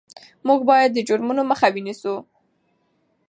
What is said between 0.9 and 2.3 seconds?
د جرمونو مخه ونیسو.